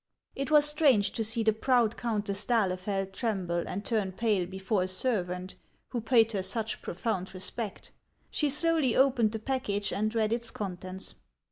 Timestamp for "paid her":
6.01-6.41